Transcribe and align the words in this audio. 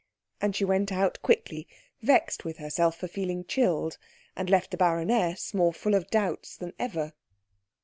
And 0.41 0.55
she 0.55 0.65
went 0.65 0.91
out 0.91 1.21
quickly, 1.21 1.67
vexed 2.01 2.43
with 2.43 2.57
herself 2.57 2.95
for 2.97 3.07
feeling 3.07 3.45
chilled, 3.45 3.99
and 4.35 4.49
left 4.49 4.71
the 4.71 4.77
baroness 4.77 5.53
more 5.53 5.71
full 5.73 5.93
of 5.93 6.09
doubts 6.09 6.57
than 6.57 6.73
ever. 6.79 7.13